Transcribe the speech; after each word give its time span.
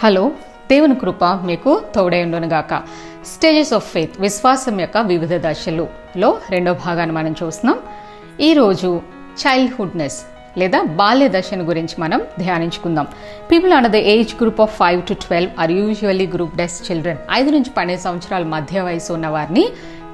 Hello 0.00 0.32
దేవుని 0.70 0.94
కృప 0.94 1.24
మీకు 1.24 1.82
తోడైండునుగాక 1.94 2.74
stages 3.26 3.72
of 3.72 3.92
faith 3.92 4.20
విశ్వాసం 4.20 4.80
యొక్క 4.80 4.98
వివిధ 4.98 5.34
దశలులో 5.46 6.38
రెండో 6.50 6.72
భాగాన్ని 6.72 7.14
మనం 7.16 7.34
చూస్తున్నాం. 7.42 7.78
ఈరోజు 8.40 9.00
చైల్డ్హుడ్నెస్ 9.42 10.18
లేదా 10.58 10.82
బాల్య 10.82 11.28
దశను 11.28 11.64
గురించి 11.64 11.94
మనం 12.00 12.22
ధ్యానించుకుందాం. 12.38 13.06
People 13.50 13.72
under 13.72 13.92
the 13.92 13.96
age 13.96 14.34
group 14.42 14.60
of 14.60 14.76
five 14.76 15.02
to 15.08 15.14
twelve 15.14 15.60
are 15.60 15.70
usually 15.70 16.26
group 16.26 16.56
as 16.56 16.90
children 16.90 17.18
ఐదు 17.32 17.50
నుంచి 17.50 17.70
పన్నెండు 17.70 18.02
సంవత్సరాల 18.02 18.42
మధ్య 18.44 18.80
వయసు 18.80 19.12
ఉన్న 19.12 19.26
వారిని 19.26 19.64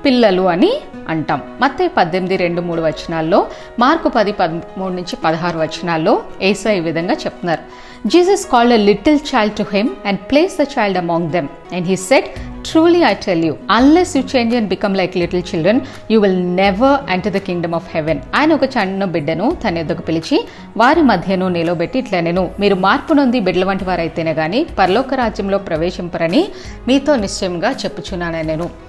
పిల్లలు 0.04 0.42
అని 0.54 0.72
అంటాం. 1.08 1.42
మత్తే 1.60 1.88
పద్దెనిమిది 1.88 2.36
రెండు 2.36 2.60
మూడు 2.60 2.82
వచనాల్లో 2.82 3.46
మార్కు 3.78 4.08
పది 4.08 4.32
పదమూడు 4.32 4.92
నుంచి 4.92 5.16
పదహారు 5.24 5.58
వచనాల్లో 5.58 6.22
ఏసా 6.42 6.72
ఈ 6.72 6.80
విధంగా 6.80 7.14
చెప్తున్నారు. 7.24 7.62
Jesus 8.08 8.44
called 8.52 8.72
a 8.72 8.76
little 8.76 9.18
child 9.30 9.54
to 9.54 9.64
him 9.72 9.88
and 10.06 10.20
place 10.30 10.54
the 10.60 10.66
child 10.74 10.98
among 10.98 11.30
them 11.30 11.48
and 11.72 11.86
he 11.86 11.96
said 11.96 12.28
truly 12.70 13.02
I 13.02 13.14
tell 13.14 13.44
you 13.44 13.54
unless 13.70 14.16
you 14.16 14.22
change 14.36 14.56
and 14.56 14.68
become 14.68 14.96
like 14.96 15.16
little 15.16 15.42
children 15.50 15.80
you 16.10 16.20
will 16.20 16.56
never 16.56 17.10
enter 17.10 17.32
the 17.32 17.36
kingdom 17.36 17.74
of 17.74 17.88
heaven 17.94 18.20
ఆయన 18.34 18.52
ఒక 18.52 18.62
చిన్న 18.76 19.04
బిడ్డను 19.04 19.56
తన 19.64 19.78
ఎద్దకు 19.78 20.02
పిలిచి 20.02 20.38
వారి 20.76 21.02
మధ్యను 21.02 21.48
నిలబెట్టి 21.48 21.98
ఇట్లా 21.98 22.20
నేను. 22.20 22.50
మీరు 22.60 22.74
మార్పు 22.74 23.12
నొంది 23.12 23.40
బిడ్డల 23.40 23.64
వంటి 23.64 23.84
వారైతేనే 23.84 24.34
కానీ 24.34 24.66
పరలోక 24.78 25.14
రాజ్యంలో 25.14 25.58
ప్రవేశింపరని 25.58 26.48
మీతో 26.88 27.16
నిశ్చయంగా 27.16 27.70
చెప్పుచున్నాను 27.84 28.42
నేను. 28.42 28.87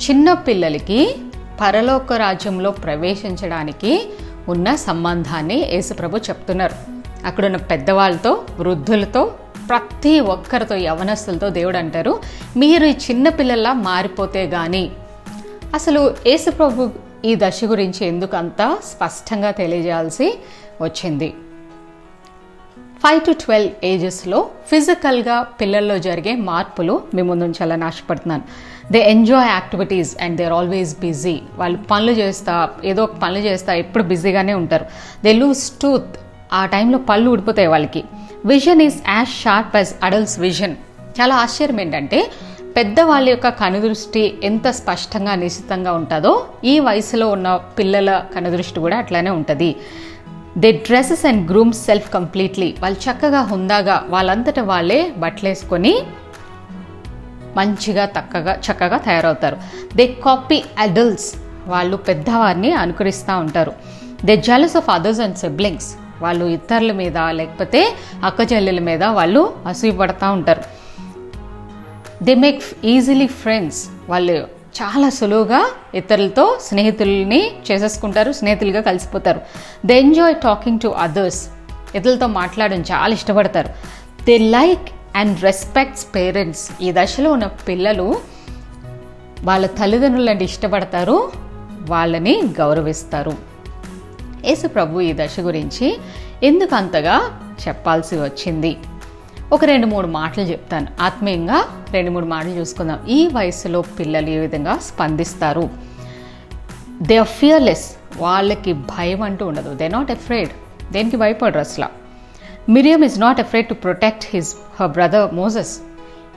చిన్న 0.00 0.32
పిల్లలకి 0.32 1.14
పరలోక 1.60 2.12
రాజ్యంలో 2.12 2.70
ప్రవేశించడానికి 2.70 3.92
ఉన్న 4.48 4.74
సంబంధాన్ని 4.74 5.58
యేసుప్రభు 5.72 6.16
చెప్తున్నారు. 6.16 6.76
అక్కడున్న 7.26 7.56
పెద్దవాళ్ళతో 7.56 8.44
వృద్ధులతో 8.58 9.22
ప్రతి 9.68 10.20
ఒక్కరితో 10.20 10.76
యవనస్తులతో 10.76 11.48
దేవుడు 11.48 11.76
అంటారు 11.76 12.12
మీరు 12.56 12.86
ఈ 12.86 12.94
చిన్న 13.10 13.28
పిల్లల్లా 13.28 13.72
మారిపోతే 13.72 14.46
కానీ 14.46 14.90
అసలు 15.74 16.14
యేసుప్రభు 16.26 16.90
ఈ 17.24 17.34
దశ 17.34 17.60
గురించి 17.64 18.06
ఎందుకు 18.06 18.36
అంత 18.36 18.78
స్పష్టంగా 18.84 19.50
తెలియజేయాల్సి 19.50 20.38
వచ్చింది? 20.82 21.34
ఫైవ్ 23.02 23.20
టు 23.26 23.32
ట్వెల్వ్ 23.32 23.70
ఏజెస్లో 23.84 24.38
ఫిజికల్గా 24.70 25.42
పిల్లల్లో 25.42 25.98
జరిగే 25.98 26.36
మార్పులు 26.36 27.02
మీ 27.14 27.22
ముందు 27.22 27.44
ఉంచాలని 27.44 27.84
ఆశపడుతున్నాను 27.84 28.44
they 28.92 29.00
enjoy 29.10 29.48
activities 29.48 30.16
and 30.20 30.36
they 30.36 30.44
are 30.44 30.52
always 30.52 31.00
busy 31.00 31.40
వాళ్ళు 31.56 31.78
పనులు 31.90 32.10
చేస్తా 32.10 32.68
ఏదో 32.84 33.02
ఒక 33.02 33.16
పనులు 33.22 33.38
చేస్తా 33.38 33.74
ఎప్పుడు 33.74 34.04
బిజీగానే 34.04 34.54
ఉంటారు. 34.54 34.86
దే 35.24 35.32
లూజ్ 35.32 35.80
టూత్ 35.82 36.16
ఆ 36.52 36.66
టైంలో 36.66 36.98
పళ్ళు 36.98 37.30
ఊడిపోతాయి 37.30 37.68
వాళ్ళకి. 37.68 38.04
Vision 38.44 38.82
is 38.82 38.98
as 39.08 39.28
sharp 39.28 39.76
as 39.76 39.92
adults 40.02 40.38
vision 40.40 40.76
చాలా 41.20 41.36
ఆశ్చర్యం 41.36 41.80
ఏంటంటే 41.80 42.30
పెద్దవాళ్ళ 42.76 43.28
యొక్క 43.28 43.48
కనుదృష్టి 43.48 44.38
ఎంత 44.44 44.68
స్పష్టంగా 44.70 45.34
నిశ్చితంగా 45.34 45.92
ఉంటుందో 45.92 46.32
ఈ 46.64 46.80
వయసులో 46.80 47.28
ఉన్న 47.28 47.56
పిల్లల 47.78 48.24
కనుదృష్టి 48.34 48.80
కూడా 48.80 48.96
అట్లానే 48.96 49.30
ఉంటుంది. 49.30 49.76
They 50.58 50.72
dresses 50.72 51.26
and 51.26 51.50
groom 51.50 51.72
self 51.72 52.12
completely 52.12 52.74
వాళ్ళు 52.80 52.98
చక్కగా 52.98 53.40
హుందాగా 53.40 54.06
వాళ్ళంతట 54.08 54.60
వాళ్ళే 54.60 55.12
బట్టలేసుకొని 55.18 55.92
మంచిగా 57.56 58.04
తక్కగా 58.06 58.60
చక్కగా 58.66 58.98
తయారవుతారు. 58.98 59.56
దే 59.96 60.06
కాపీ 60.24 60.62
అడల్ట్స్ 60.78 61.34
వాళ్ళు 61.66 61.96
పెద్దవారిని 61.96 62.72
అనుకరిస్తూ 62.72 63.38
ఉంటారు. 63.38 63.72
They 64.24 64.36
jealous 64.36 64.76
of 64.76 64.90
others 64.90 65.20
and 65.20 65.36
siblings 65.36 65.96
వాళ్ళు 66.22 66.44
ఇతరుల 66.44 66.92
మీద 66.92 67.18
లేకపోతే 67.18 67.94
అక్క 68.24 68.52
చెల్లెల 68.52 68.80
మీద 68.80 69.04
వాళ్ళు 69.04 69.54
అసూయపడతా 69.66 70.30
ఉంటారు. 70.30 70.62
దే 72.24 72.34
మేక్ 72.34 72.62
ఈజీలీ 72.84 73.26
ఫ్రెండ్స్ 73.26 73.88
వాళ్ళు 74.08 74.57
చాలా 74.76 75.08
సులువుగా 75.08 75.70
ఇతరులతో 75.94 76.58
స్నేహితుల్ని 76.62 77.50
చేసేసుకుంటారు 77.70 78.32
స్నేహితులుగా 78.32 78.80
కలిసిపోతారు. 78.80 79.40
They 79.86 80.00
enjoy 80.00 80.34
talking 80.34 80.80
to 80.80 80.88
others 80.88 81.48
ఇతరులతో 81.94 82.26
మాట్లాడడం 82.26 82.80
చాలా 82.80 83.14
ఇష్టపడతారు. 83.14 83.68
They 84.24 84.38
like 84.38 84.88
and 85.16 85.42
respects 85.42 86.06
parents 86.14 86.82
ఈ 86.82 86.92
దశలో 86.92 87.32
ఉన్న 87.32 87.46
పిల్లలు 87.46 88.20
వాళ్ళ 89.42 89.66
తల్లిదండ్రులంటే 89.66 90.44
ఇష్టపడతారు 90.44 91.32
వాళ్ళని 91.88 92.42
గౌరవిస్తారు. 92.60 93.32
యేసు 94.44 94.66
ప్రభు 94.66 95.00
ఈ 95.00 95.12
దశ 95.12 95.40
గురించి 95.40 95.98
ఎందుకు 96.42 96.74
అంతగా 96.74 97.40
చెప్పాల్సి 97.68 98.16
వచ్చింది? 98.16 98.76
ఒక 99.52 99.64
రెండు 99.64 99.86
మూడు 99.86 100.06
మాటలు 100.06 100.44
చెప్తాను. 100.44 100.86
ఆత్మీయంగా 101.00 101.77
రెండు 101.92 102.10
మూడు 102.10 102.26
మాటలు 102.26 102.50
చూసుకుందాం. 102.50 103.06
ఈ 103.08 103.26
వయసులో 103.26 103.82
పిల్లలు 103.82 104.30
ఏ 104.30 104.38
విధంగా 104.38 104.78
స్పందిస్తారు? 104.78 105.70
దే 107.02 107.16
ఆర్ 107.16 107.28
ఫియర్లెస్ 107.28 107.96
వాళ్ళకి 108.16 108.72
భయం 108.72 109.22
అంటూ 109.22 109.46
ఉండదు. 109.46 109.74
దే 109.74 109.88
నాట్ 109.88 110.10
ఎఫ్రేడ్ 110.10 110.48
దేనికి 110.92 111.16
భయపడరు 111.16 111.58
అసలు? 111.58 111.86
Miriam 112.70 113.04
is 113.04 113.18
not 113.18 113.40
afraid 113.40 113.68
to 113.68 113.74
protect 113.74 114.24
his 114.30 114.54
her 114.80 114.90
brother 114.90 115.34
Moses 115.34 115.80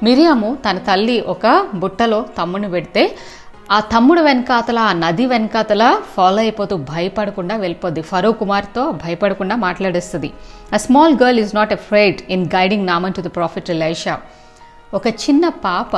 Miriam 0.04 0.58
తన 0.70 0.78
తల్లి 0.78 1.22
ఒక 1.22 1.68
బుట్టలో 1.76 2.26
తమ్ముని 2.38 2.70
పెడితే 2.70 3.16
ఆ 3.72 3.80
తమ్ముడు 3.80 4.22
వెనకాతల 4.22 4.80
ఆ 4.80 4.94
నది 4.94 5.26
వెనకాతల 5.26 6.02
ఫాలో 6.18 6.38
అయిపోతూ 6.38 6.78
భయపడకుండా 6.78 7.56
వెళ్ళిపోద్ది. 7.56 8.02
ఫరో 8.02 8.32
కుమార్తో 8.32 8.92
భయపడకుండా 8.92 9.56
మాట్లాడేస్తుంది. 9.56 10.32
A 10.74 10.78
small 10.78 11.18
girl 11.24 11.40
is 11.40 11.56
not 11.56 11.74
afraid 11.74 12.22
in 12.30 12.46
guiding 12.46 12.88
Naaman 12.88 13.14
to 13.14 13.22
the 13.22 13.26
prophet 13.26 13.72
Elisha 13.72 14.20
ఒక 14.94 15.08
చిన్న 15.08 15.50
పాప 15.66 15.92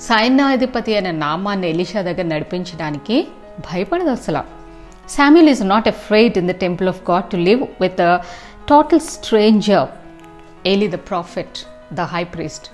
సైన్యాధిపతి 0.00 0.96
అనే 0.96 1.10
నామాన్ని 1.10 1.66
ఎలిషా 1.68 2.00
దగ్గర 2.02 2.22
నడిపించడానికి 2.22 3.16
భయపడదు 3.58 4.10
అసలు. 4.10 4.42
Samuel 5.10 5.48
is 5.48 5.62
not 5.68 5.88
afraid 5.88 6.38
in 6.38 6.48
the 6.48 6.54
temple 6.54 6.88
of 6.88 7.10
God 7.10 7.24
to 7.24 7.36
live 7.36 7.62
with 7.80 8.02
total 8.68 9.00
stranger 9.00 9.88
Eli 10.66 10.88
the 10.88 10.98
prophet 11.10 11.58
the 11.92 12.00
high 12.00 12.24
priest 12.24 12.66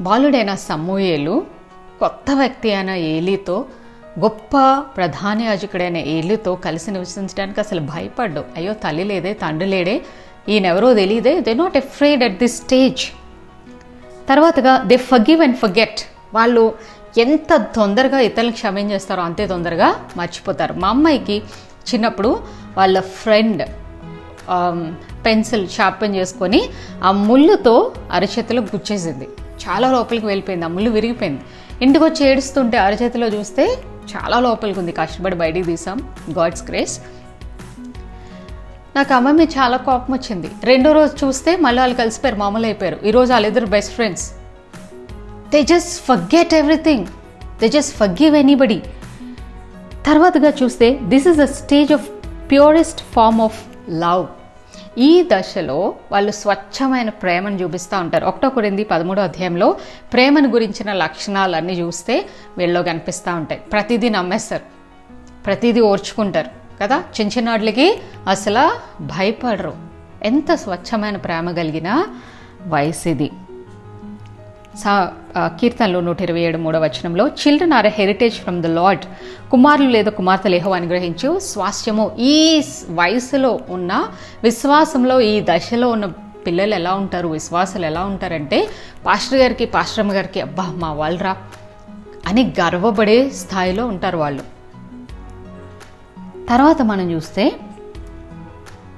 బాలుడైన 0.00 0.54
సమూయేలు 0.54 1.36
కొత్త 2.00 2.30
వ్యక్తి 2.34 2.72
అయిన 2.74 2.90
ఏలితో 2.90 3.56
గొప్ప 4.18 4.54
ప్రధాన 4.96 5.42
యాజకుడైన 5.42 5.96
ఏలితో 5.96 6.54
కలిసి 6.54 6.90
నివసించడానికి 6.90 7.60
అసలు 7.60 7.80
భయపడ్డు. 7.80 8.44
అయ్యో 8.56 8.72
తల్లి 8.72 9.04
లేదే 9.04 9.32
తండ్రి 9.32 9.68
లేడే 9.68 9.96
ఈయనెవరో 10.52 10.90
తెలియదే 10.94 11.34
they 11.46 11.54
not 11.54 11.76
afraid 11.82 12.22
at 12.26 12.38
this 12.42 12.56
stage 12.64 13.02
తర్వాతగా 14.28 14.72
దే 14.90 14.96
ఫగివ్ 15.10 15.40
అండ్ 15.46 15.56
ఫర్గెట్ 15.56 16.00
వాళ్ళు 16.34 16.62
ఎంత 17.24 17.52
తొందరగా 17.76 18.18
ఇతరులకు 18.20 18.56
క్షమించేస్తారో 18.60 19.22
అంతే 19.22 19.44
తొందరగా 19.46 19.88
మర్చిపోతారు. 20.16 20.72
మా 20.82 20.88
అమ్మాయికి 20.88 21.36
చిన్నప్పుడు 21.88 22.30
వాళ్ళ 22.76 22.96
ఫ్రెండ్ 23.00 23.62
um, 24.56 24.80
పెన్సిల్ 25.26 25.64
షార్పెన్ 25.68 26.14
చేసుకొని 26.16 26.60
ఆ 27.04 27.10
ముళ్ళుతో 27.28 27.74
అరచేతిలో 28.16 28.60
గుచ్చేసింది. 28.62 29.26
చాలా 29.62 29.86
లోపలికి 29.96 30.26
వెళ్ళిపోయింది. 30.26 30.64
ఆ 30.64 30.70
ముళ్ళు 30.74 30.90
విరిగిపోయింది. 30.90 31.42
ఇంటికి 31.84 32.04
వచ్చి 32.04 32.22
ఏడుస్తుంటే 32.30 32.76
అరచేతిలో 32.78 33.26
చూస్తే 33.26 33.64
చాలా 34.12 34.36
లోపలికి 34.46 34.78
ఉంది. 34.82 34.92
కష్టపడి 34.92 35.36
బయటికి 35.42 35.66
తీసాం. 35.72 35.98
గాడ్స్ 36.38 36.64
గ్రేస్ 36.68 36.96
నాకు 38.98 39.14
అమ్మ 39.14 39.30
మీద 39.30 39.48
చాలా 39.58 39.76
కోపం 39.76 40.14
వచ్చింది. 40.14 40.48
రెండో 40.64 40.92
రోజు 40.92 41.26
చూస్తే 41.26 41.56
మళ్ళీ 41.56 41.80
వాళ్ళు 41.80 41.96
కలిసిపోయారు 41.96 42.38
మామూలు 42.38 42.66
అయిపోయారు. 42.66 42.98
ఈరోజు 43.06 43.32
వాళ్ళిద్దరు 43.32 43.66
best 43.66 43.92
friends 43.94 44.24
they 45.52 45.62
just 45.62 46.02
forget 46.04 46.54
everything 46.54 47.06
they 47.60 47.68
just 47.68 47.96
forgive 47.96 48.36
anybody 48.36 48.78
తర్వాతగా 50.06 50.52
చూస్తే 50.62 50.98
this 51.12 51.26
is 51.26 51.38
the 51.38 51.44
stage 51.44 51.92
of 51.92 52.08
purest 52.50 53.00
form 53.14 53.40
of 53.40 53.60
love 53.90 54.26
ఈ 54.98 55.28
దశలో 55.32 55.94
వాళ్ళు 56.12 56.32
స్వచ్ఛమైన 56.32 57.08
ప్రేమను 57.08 57.56
చూపిస్తూ 57.56 57.96
ఉంటారు. 58.00 58.24
ఒకటో 58.26 58.48
కొరింది 58.48 58.84
పదమూడో 58.84 59.22
అధ్యాయంలో 59.22 59.68
ప్రేమను 60.12 60.48
గురించిన 60.48 60.92
లక్షణాలన్నీ 60.92 61.72
చూస్తే 61.72 62.14
వీళ్ళలో 62.58 62.82
కనిపిస్తూ 62.82 63.30
ఉంటాయి. 63.34 63.60
ప్రతిదీ 63.60 64.08
నమ్మేస్తారు. 64.08 64.66
ప్రతిదీ 65.46 65.80
ఓర్చుకుంటారు. 65.80 66.50
కదా? 66.82 66.96
చిన్న 66.96 67.38
చిన్న 67.38 67.50
వాటికి 67.50 67.98
అసలు 68.28 68.70
భయపడరు. 69.00 69.76
ఎంత 70.22 70.54
స్వచ్ఛమైన 70.54 71.16
ప్రేమ 71.16 71.50
కలిగిన 71.50 72.06
వయసు 72.66 73.08
ఇది 73.08 73.30
సా 74.78 75.12
కీర్తనలో 75.38 76.00
నూట 76.00 76.22
ఇరవై 76.22 76.40
ఏడు 76.40 76.58
మూడవ 76.58 76.82
వచనంలో 76.84 77.28
children 77.28 77.72
are 77.72 77.86
heritage 77.86 78.34
from 78.34 78.62
the 78.62 78.66
Lord. 78.66 79.04
కుమారులు 79.50 79.88
లేదా 79.88 80.10
కుమార్తె 80.10 80.48
లేహో 80.48 80.70
అనుగ్రహించు 80.70 81.38
స్వాస్థ్యము 81.38 82.16
ఈ 82.18 82.62
వయసులో 82.88 83.60
ఉన్న 83.68 84.08
విశ్వాసంలో 84.42 85.20
ఈ 85.20 85.40
దశలో 85.40 85.90
ఉన్న 85.90 86.06
పిల్లలు 86.46 86.74
ఎలా 86.74 86.94
ఉంటారు 86.94 87.28
విశ్వాసాలు 87.28 87.86
ఎలా 87.86 88.04
ఉంటారంటే 88.04 88.68
పాస్టర్ 89.06 89.38
గారికి 89.38 89.66
పాస్టరమ్మ 89.66 90.12
గారికి 90.12 90.40
అబ్బా 90.40 90.72
మా 90.76 90.92
వాళ్ళరా 90.92 91.36
అని 92.26 92.54
గర్వపడే 92.60 93.30
స్థాయిలో 93.30 93.86
ఉంటారు 93.86 94.18
వాళ్ళు. 94.18 94.57
తర్వాత 96.48 96.82
మనం 96.82 97.10
చూస్తే 97.10 97.52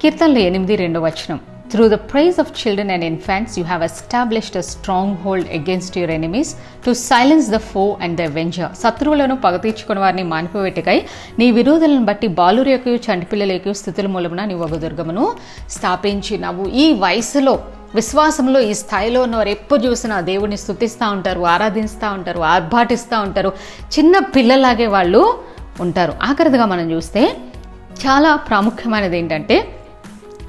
కీర్తనలు 0.03 0.39
ఎనిమిది 0.39 0.77
రెండో 0.77 1.01
వచనం. 1.01 1.41
Through 1.71 1.89
the 1.89 1.93
praise 1.93 2.41
of 2.41 2.51
children 2.61 2.91
and 2.91 3.05
and 3.05 3.47
you 3.59 3.65
have 3.65 3.83
established 3.83 4.57
a 4.57 4.61
stronghold 5.17 5.49
against 5.49 5.99
your 5.99 6.11
enemies 6.11 6.55
to 6.87 6.93
silence 6.93 7.49
the 7.51 7.57
foe 7.57 7.97
and 8.03 8.17
the 8.17 8.23
avenger 8.23 8.73
శత్రువులను 8.83 9.37
పగతీర్చుకున్న 9.37 10.01
వారిని 10.01 10.23
మానిపోవేటకై 10.23 11.03
నీ 11.39 11.51
విరోధులను 11.51 12.05
బట్టి 12.05 12.27
బాలురు 12.27 12.69
యొక్క 12.69 12.89
చంటిపిల్లల 12.89 13.53
యొక్క 13.53 13.73
స్థితుల 13.73 14.07
మూలమున 14.07 14.45
నీ 14.45 14.55
ఒక 14.55 14.71
దుర్గమును 14.71 15.33
స్థాపించినావు. 15.71 16.67
ఈ 16.67 16.93
వయసులో 16.93 17.61
విశ్వాసంలో 17.95 18.61
ఈ 18.61 18.75
స్థాయిలో 18.75 19.23
ఉన్నవారు 19.23 19.49
ఎప్పుడు 19.49 19.81
చూసినా 19.81 20.21
దేవుడిని 20.21 20.57
స్థుతిస్తూ 20.57 21.11
ఉంటారు 21.11 21.41
ఆరాధిస్తూ 21.41 22.13
ఉంటారు 22.13 22.41
ఆర్భాటిస్తూ 22.41 23.21
ఉంటారు. 23.21 23.53
చిన్న 23.99 24.19
పిల్లలాగే 24.19 24.87
వాళ్ళు 24.87 25.51
ఉంటారు. 25.81 26.13
ఆఖరిదిగా 26.23 26.67
మనం 26.67 26.91
చూస్తే 26.91 27.23
చాలా 28.03 28.37
ప్రాముఖ్యమైనది 28.37 29.19
ఏంటంటే 29.19 29.57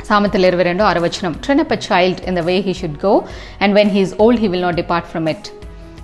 సామెతలు 0.10 0.46
ఇరవై 0.46 0.64
రెండు 0.64 0.84
అరవచనం 0.84 1.34
train 1.34 1.60
up 1.60 1.74
a 1.74 1.80
child 1.90 2.22
in 2.28 2.36
the 2.36 2.40
way 2.40 2.56
he 2.60 2.74
should 2.74 3.06
go 3.06 3.22
and 3.62 3.76
when 3.76 3.90
he is 3.90 4.14
old 4.20 4.42
he 4.42 4.48
will 4.48 4.62
not 4.62 4.76
depart 4.76 5.08
from 5.08 5.30
it 5.30 5.50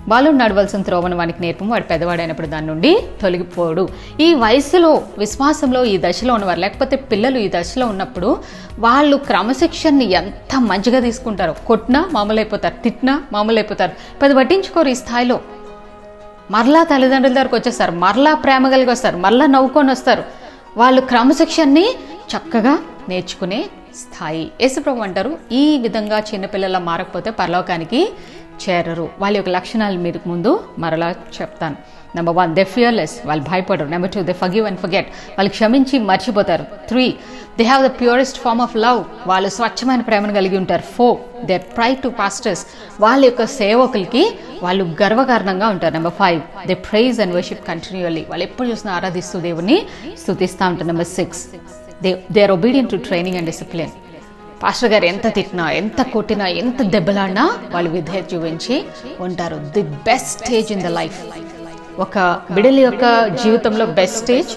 Balu 0.08 0.30
నడవలసిన 0.30 0.82
త్రోవను 0.82 1.16
వానికి 1.16 1.42
నేర్పము 1.42 1.70
వాడు 1.70 1.82
పెద్దవాడైనప్పుడు 1.82 2.46
దాని 2.46 2.66
నుండి 2.66 3.02
తొలగిపోడు. 3.22 3.88
ఈ 4.20 4.34
వయసులో 4.34 5.02
విశ్వాసంలో 5.18 5.84
ఈ 5.84 5.98
దశలో 5.98 6.34
ఉన్నవారు 6.34 6.60
లేకపోతే 6.60 6.96
పిల్లలు 6.96 7.38
ఈ 7.38 7.50
దశలో 7.54 7.86
ఉన్నప్పుడు 7.86 8.38
వాళ్ళు 8.78 9.16
క్రమశిక్షణని 9.16 10.12
ఎంత 10.12 10.60
మంచిగా 10.60 11.00
తీసుకుంటారో. 11.00 11.54
కొట్టినా 11.66 12.08
మామూలు 12.12 12.40
అయిపోతారు 12.40 12.82
తిట్టినా 12.84 13.22
మామూలు 13.32 13.58
అయిపోతారు 13.58 13.92
పెద్ద 14.22 14.36
పట్టించుకోరు 14.36 14.88
ఈ 14.88 14.94
స్థాయిలో. 14.94 15.40
మరలా 16.50 16.84
తల్లిదండ్రుల 16.84 17.34
దగ్గరకు 17.34 17.56
వచ్చేస్తారు. 17.56 17.92
మరలా 17.92 18.34
ప్రేమ 18.34 18.68
కలిగి 18.68 18.90
వస్తారు. 18.90 19.16
మరలా 19.16 19.46
నవ్వుకొని 19.46 19.90
వస్తారు. 19.90 20.24
వాళ్ళు 20.76 21.00
క్రమశిక్షణని 21.00 21.86
చక్కగా 22.32 22.78
నేర్చుకునే 23.08 23.64
స్థాయి. 23.96 24.50
యేసుప్రభు 24.60 24.98
అంటారు 24.98 25.38
ఈ 25.52 25.78
విధంగా 25.78 26.18
చిన్నపిల్లల 26.18 26.78
మారకపోతే 26.78 27.30
పరలోకానికి 27.30 28.12
చేరరు. 28.62 29.08
వాళ్ళ 29.18 29.36
యొక్క 29.36 29.50
లక్షణాలు 29.50 29.98
మీరు 29.98 30.20
ముందు 30.26 30.64
మరలా 30.78 31.10
చెప్తాను. 31.10 31.76
నెంబర్ 32.16 32.36
వన్ 32.36 32.54
దే 32.54 32.64
ఫియర్లెస్ 32.64 33.26
వాళ్ళు 33.26 33.44
భయపడరు. 33.44 33.86
Number 33.86 34.10
two 34.10 34.20
they 34.20 34.32
forgive 34.32 34.66
and 34.66 34.78
forget 34.78 35.08
వాళ్ళు 35.08 35.50
క్షమించి 35.50 35.98
మర్చిపోతారు. 35.98 36.64
Three 36.88 37.14
they 37.58 37.64
have 37.64 37.84
the 37.84 37.86
purest 37.86 38.38
form 38.38 38.60
of 38.60 38.76
love 38.76 39.04
వాళ్ళు 39.26 39.48
స్వచ్ఛమైన 39.48 40.00
ప్రేమను 40.00 40.34
కలిగి 40.34 40.56
ఉంటారు. 40.56 40.82
Four 40.82 41.46
they 41.46 41.58
pride 41.58 41.94
to 41.94 42.08
pastors 42.08 42.66
వాళ్ళ 43.00 43.24
యొక్క 43.24 43.44
సేవకులకి 43.44 44.38
వాళ్ళు 44.64 44.84
గర్వకారణంగా 45.02 45.66
ఉంటారు. 45.74 45.92
Number 45.98 46.16
five 46.20 46.40
they 46.70 46.74
praise 46.88 47.16
and 47.24 47.34
worship 47.38 47.62
continuously 47.70 48.22
వాళ్ళు 48.30 48.44
ఎప్పుడు 48.48 48.66
చూసినా 48.72 48.92
ఆరాధిస్తూ 48.98 49.38
దేవుని 49.46 49.78
స్థుతిస్తూ 50.22 50.64
ఉంటారు. 50.72 50.88
Number 50.92 51.10
six 51.18 51.42
they 52.04 52.12
they 52.34 52.42
are 52.46 52.54
obedient 52.58 52.92
to 52.94 53.00
training 53.08 53.38
and 53.40 53.50
discipline 53.52 53.94
pastor 54.62 54.90
గారు 54.92 55.06
ఎంత 55.12 55.26
తిట్టినా 55.34 55.64
ఎంత 55.80 56.00
కొట్టినా 56.14 56.46
ఎంత 56.62 56.82
దెబ్బలాడినా 56.94 57.44
వాళ్ళు 57.74 57.90
విధేయత 57.96 58.26
చూపించి 58.34 58.76
ఉంటారు. 59.26 59.58
The 59.76 59.82
best 60.08 60.30
stage 60.36 60.70
in 60.76 60.82
the 60.86 60.90
life 61.00 61.18
ఒక 62.04 62.18
బిడలి 62.56 62.82
యొక్క 62.86 63.04
జీవితంలో 63.42 63.84
బెస్ట్ 64.00 64.18
స్టేజ్ 64.22 64.52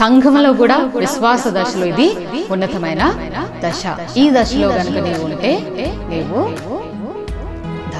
సంఘంలో 0.00 0.50
కూడా 0.60 0.76
విశ్వాస 1.02 1.44
దశలో 1.56 1.86
ఇది 1.92 2.08
ఉన్నతమైన 2.54 3.02
దశ. 3.64 3.82
ఈ 4.22 4.24
దశలో 4.36 4.68
కనుక 4.78 4.98
నీవు 5.06 5.22
ఉంటే 5.28 5.50
నీవు 6.12 6.40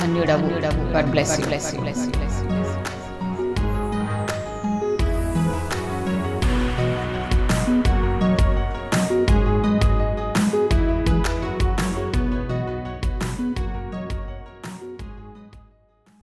ధన్యుడవు 0.08 0.48
God 0.92 1.08
bless 1.12 1.32
you 1.40 1.44
bless 1.46 1.68
you 1.74 1.80
bless 1.80 2.04
you 2.06 2.27